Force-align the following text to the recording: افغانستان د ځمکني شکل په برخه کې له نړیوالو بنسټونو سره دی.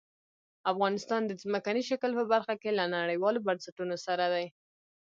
افغانستان 0.71 1.21
د 1.25 1.31
ځمکني 1.41 1.81
شکل 1.89 2.11
په 2.19 2.23
برخه 2.33 2.55
کې 2.61 2.71
له 2.79 2.85
نړیوالو 2.97 3.43
بنسټونو 3.47 3.95
سره 4.05 4.25
دی. 4.33 4.45